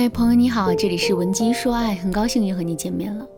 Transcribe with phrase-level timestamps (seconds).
[0.00, 3.28] 嗨，朋友你好，这里是文姬说爱，很高兴又和你见面了。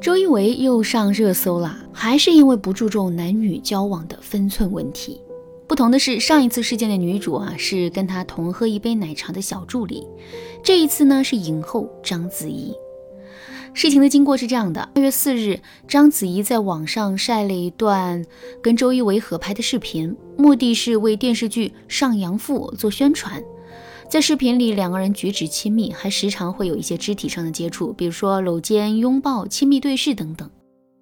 [0.00, 5.20] 周一围又上热搜了，还是因为不注重男女交往的分寸问题。
[5.68, 10.06] 不同的是，上一次事件的女主啊是跟他同喝一杯奶茶的小助理，
[10.62, 12.72] 这一次呢是影后章子怡。
[13.74, 18.24] 事情的经过是这样的：二月四日，章子怡在网上晒了一段
[18.62, 23.44] 跟周一围合拍的视频，目的是为电视剧《上阳赋》做宣传。
[24.08, 30.48] 在视频里，两个人举止亲密，还时常会有一些肢体上的接触，比如说搂肩、拥抱、亲密对视等等。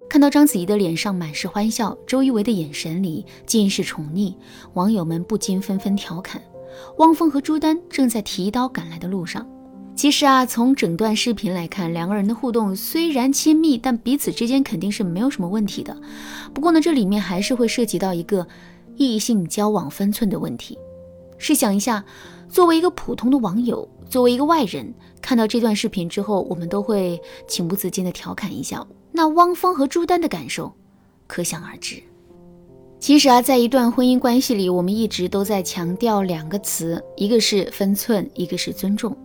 [0.09, 4.33] 看到章子怡的脸上满是欢笑，周一围的眼神里尽是宠溺，
[4.73, 6.41] 网友们不禁纷纷调侃：
[6.97, 9.47] 汪峰和朱丹正在提刀赶来的路上。
[9.95, 15.95] 其实啊，从整段视频来看，两个人的互动虽然亲密，但彼此之间肯定是没有什么问题的。
[16.51, 18.47] 不过呢，这里面还是会涉及到一个
[18.95, 20.79] 异性交往分寸的问题。
[21.37, 22.03] 试想一下。
[22.53, 28.85] 作为一个普通的网友，作为一个外人，看到这段视频之后，我们都会情不自禁的调侃一下。
[29.11, 30.71] 那汪峰和朱丹的感受，
[31.25, 31.95] 可想而知。
[32.99, 39.17] 其实啊，在一段婚姻关系里，我们一直都在强调两个词，一个是分寸，一个是尊重。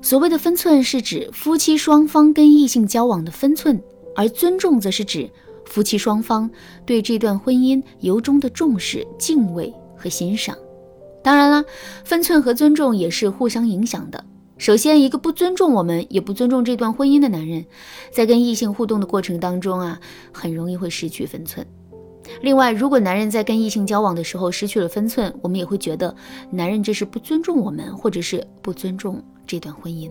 [0.00, 3.82] 所谓的分寸，是指夫妻双方跟异性交往的分寸，
[4.14, 5.28] 而尊重则是指
[5.64, 6.48] 夫妻双方
[6.86, 10.56] 对这段婚姻由衷的重视、敬畏和欣赏。
[11.24, 11.64] 当然了，
[12.04, 14.22] 分寸和尊重也是互相影响的。
[14.58, 17.64] 首先，一个不尊重我们，也不尊重这段婚姻的男人，
[18.12, 19.98] 在跟异性互动的过程当中啊，
[20.32, 21.66] 很容易会失去分寸。
[22.42, 26.14] 另外，如果男人在跟异性交往的时候失去了分寸，我们也会觉得
[26.50, 30.10] 男人这是不尊重我们，或者是不尊重这段婚姻。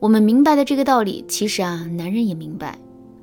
[0.00, 2.78] 我们明白的这个道理，其实啊，男人也明白。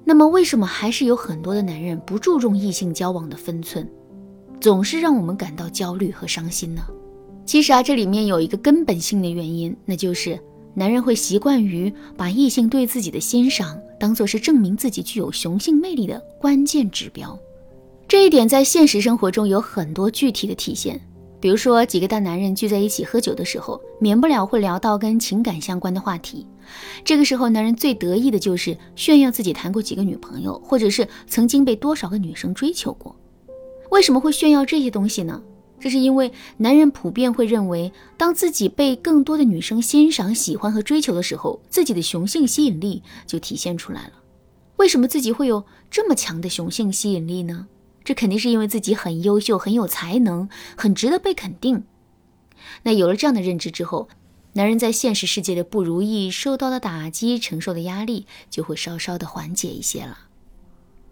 [0.06, 3.90] 那么，为什么还是有很多的男人不注重异性交往的分寸？
[4.59, 6.81] 总是让我们感到焦虑和伤心呢。
[7.45, 10.39] 其实啊，这里面有一个根本性的原因，那就是
[10.73, 17.38] 男人会习惯于把异性对自己的欣赏当做是证明自己具有雄性魅力的关键指标。
[18.07, 21.00] 这一点在现实生活中有很多具体的体现。
[21.41, 26.45] 比如说，几个大男人聚在一起喝酒的时候，免不了会聊到跟情感相关的话题。
[27.05, 33.16] 这个时候，男人最得意的就是炫耀自己谈过几个女朋友，或者是曾经被多少个女生追求过。
[33.89, 35.41] 为什么会炫耀这些东西呢？
[35.79, 44.13] 这是因为男人普遍会认为，当自己被更多的女生欣赏、喜欢和追求的时候，自己的雄性吸引力就体现出来了。
[44.75, 47.67] 为什么自己会有这么强的雄性吸引力呢？
[48.03, 51.83] 这肯定是因为自己很优秀、很有才能、很值得被肯定。
[52.83, 54.09] 那有了这样的认知之后，
[54.53, 60.28] 男人在现实世界的不如意、受到的打击、承受的压力就会稍稍的缓解一些了。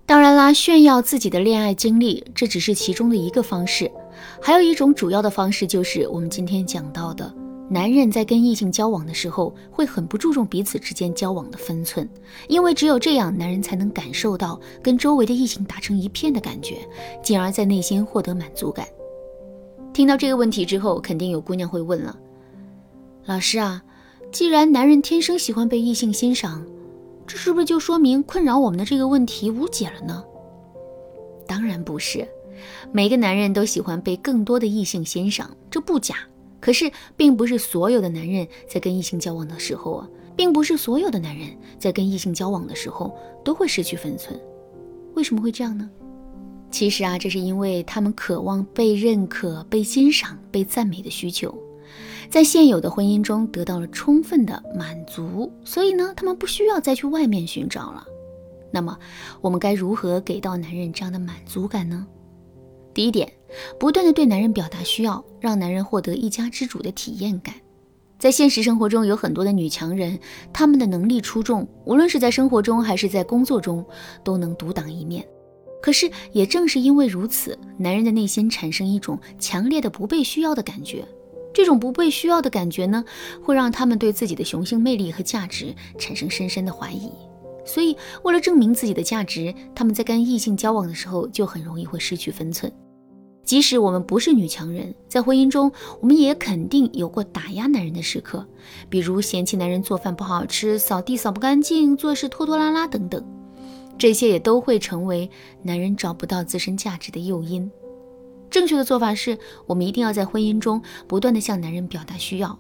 [0.08, 3.92] 当然啦，炫耀自己的恋爱经历，这只是其中的一个方式，
[4.42, 7.30] 还有一种主要的方式就是我们今天讲到的，
[7.70, 12.10] 男人在跟异性交往的时候，会很不注重彼此之间交往的分寸，
[12.48, 16.78] 因为只有这样，男人才能感受到跟周围的异性打成一片的感觉，
[17.22, 18.88] 进而在内心获得满足感。
[19.92, 22.18] 听到这个问题之后，肯定有姑娘会问了，
[23.26, 23.84] 老师啊，
[24.32, 26.66] 既然男人天生喜欢被异性欣赏。
[27.28, 30.24] 这是不是就说明困扰我们的这个问题无解了呢？
[31.46, 32.28] 当然不是，
[32.92, 36.16] 每个男人都喜欢被更多的异性欣赏，这不假。
[36.60, 44.40] 可是，并不是所有的男人在跟异性交往的时候啊，并不是所有的男人在跟异性交往的时候都会失去分寸。
[45.14, 45.88] 为什么会这样呢？
[46.72, 51.54] 其实啊，这是因为他们渴望被认可、被欣赏、被赞美的需求。
[52.30, 58.06] 在现有的婚姻中得到了充分的满足，所以呢，他们不需要再去外面寻找了。
[58.72, 58.98] 那么，
[59.42, 62.06] 我们该如何给到男人这样的满足感呢？
[62.94, 63.32] 第一点，
[63.80, 67.56] 不断的对男人表达需要，让男人获得一家之主的体验感。
[68.20, 70.20] 在现实生活中，有很多的女强人，
[70.52, 73.86] 她们的能力出众，无论是在生活中还是在工作中，
[74.24, 75.26] 都能独当一面。
[75.82, 81.08] 可是，也正是因为如此，男人的内心产生一种强烈的不被需要的感觉。
[81.54, 83.04] 这种不被需要的感觉呢，
[83.44, 87.12] 会让他们对自己的雄性魅力和价值产生深深的怀疑。
[87.66, 92.72] 所以，为了证明自己的价值，他们在跟异性交往的时候就很容易会失去分寸。
[93.44, 98.46] 即使我们不是女强人，在婚姻中，我们也肯定有过打压男人的时刻，
[98.90, 103.26] 比如嫌弃男人做饭不好吃、扫地扫不干净、做事拖拖拉拉等等。
[103.98, 105.30] 这些也都会成为
[105.64, 107.70] 男人找不到自身价值的诱因。
[108.50, 112.58] 正确的做法是，我们一定要在婚姻中不断的向男人表达需要。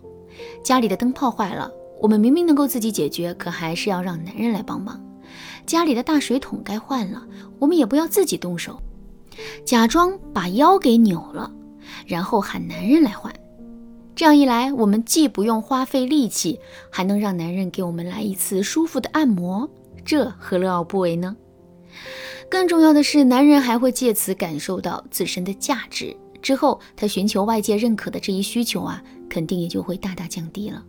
[0.64, 5.02] 家里的灯泡坏了，我们明明能够自己解决，可还是要让男人来帮忙。
[5.66, 7.26] 家里的大水桶该换了，
[7.60, 8.80] 我们也不要自己动手，
[9.66, 11.52] 假装把腰给扭了，
[12.06, 13.34] 然后喊男人来换。
[14.16, 16.60] 这样一来，我们既不用花费力气，
[16.92, 19.70] 还能让男人给我们来一次舒服的按摩，
[20.04, 21.36] 这何乐而不为呢？
[22.50, 30.84] 更重要的是，男人还会借此感受到自身的价值，之后他寻求外界认可的这一需求啊，肯定也就会大大降低了。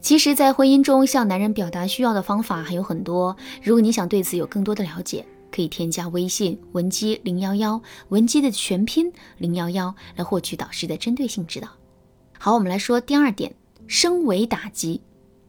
[0.00, 11.68] 其实，在婚姻中向男人表达需要的方法还有很多，如果你想对此有更多的了解，可以添加微信文姬零幺幺，文姬的全拼零幺幺，来获取导师的针对性指导。
[12.36, 13.54] 好，我们来说第二点，
[13.86, 15.00] 升维打击。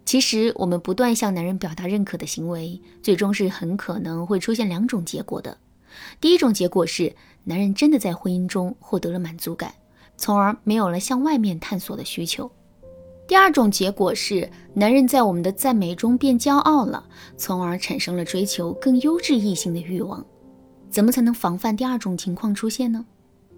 [0.05, 5.57] 其实，我们不断向男人表达认可的行为，最终是很可能会出现两种结果的。
[6.19, 9.73] 第一种结果是，男人真的在婚姻中获得了满足感，
[10.17, 12.51] 从而没有了向外面探索的需求。
[13.25, 17.07] 第二种结果是，男人在我们的赞美中变骄傲了，
[17.37, 20.23] 从而产生了追求更优质异性的欲望。
[20.89, 23.05] 怎么才能防范第二种情况出现呢？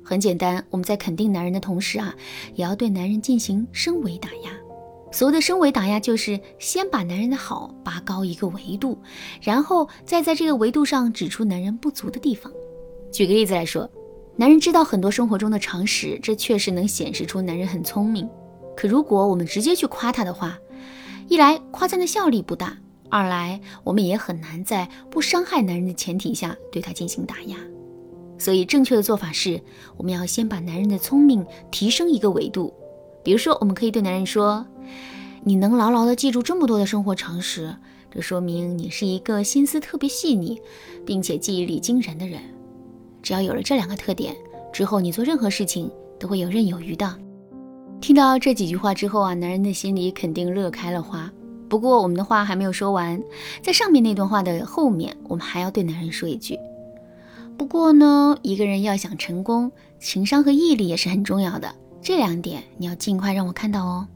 [0.04, 2.16] 很简单，我们在肯定男人的同时啊，
[2.54, 4.52] 也要对男人进行升维打压。
[5.16, 8.98] 所谓的升维打压，就是先把男人的好拔高一个维度，
[9.42, 12.52] 然后再在这个维度上指出男人不足的地方。
[13.14, 13.90] 举个例子来说，
[14.36, 18.30] 男人知道很多生活中的常识，这确实能显示出男人很聪明。
[18.76, 20.60] 可如果我们直接去夸他的话，
[21.30, 22.78] 一来夸赞的效力不大，
[23.10, 27.56] 二来我们也很难在不伤害男人的前提下对他进行打压。
[28.38, 29.62] 所以正确的做法是，
[29.96, 32.74] 我们要先把男人的聪明提升一个维度。
[33.26, 34.64] 比如说，我们可以对男人说
[35.44, 37.76] ：“你能牢牢地记住这么多的生活常识，
[38.12, 40.62] 这说明你是一个心思特别细腻，
[41.08, 42.40] 并且记忆力惊人的人。
[43.24, 44.36] 只要有了这两个特点，
[44.72, 45.90] 之后你做任何事情
[46.20, 47.18] 都会游刃有余的。”
[48.00, 51.32] 听到这几句话之后啊，男人的心里肯定乐开了花。
[51.68, 53.20] 不过我们的话还没有说完，
[53.64, 56.60] 在上面那段话的后面，我们还要对男人说一句：
[57.58, 61.74] 不过呢，一个人要想成功，情商和毅力也是很重要的。
[62.06, 64.08] 这两点你要尽快让我看到哦。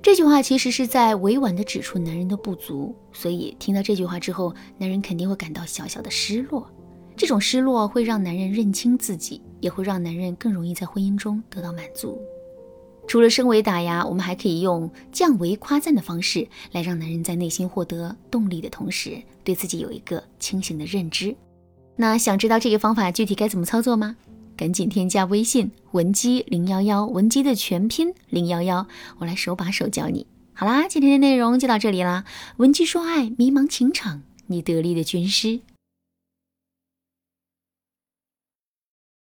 [0.00, 6.70] 这句话其实是在委婉地指出男人的不足，所以听到这句话之后，男人肯定会感到小小的失落。
[7.16, 12.16] 这种失落会让男人认清自己，也会让男人更容易在婚姻中得到满足。
[13.08, 21.34] 除了升维打压，我们还可以用降维夸赞的方式来让男人在内心获得动力的同时，对自己有一个清醒的认知。
[21.96, 24.16] 那想知道这个方法具体该怎么操作吗？
[24.60, 28.86] 赶紧添加微信文姬零幺幺，文姬的全拼零幺幺，
[29.16, 30.26] 我来手把手教你。
[30.52, 32.26] 好啦，今天的内容就到这里啦。
[32.58, 35.60] 文姬说爱，迷茫情场，你得力的军师。